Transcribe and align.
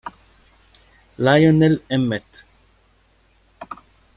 Lionel 1.19 1.79
Emmett 1.87 2.25